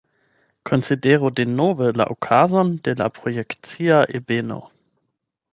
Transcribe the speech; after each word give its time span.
Konsideru 0.69 1.31
denove 1.41 1.91
la 2.01 2.09
okazon 2.15 2.73
de 2.87 2.97
la 3.03 3.11
projekcia 3.21 4.03
ebeno. 4.21 4.63